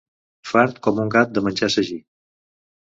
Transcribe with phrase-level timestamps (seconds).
[0.51, 2.03] Fart com un gat de menjar sagí.